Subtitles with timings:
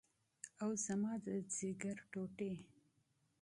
[0.61, 2.53] اوه زما د ځيګر ټوټې.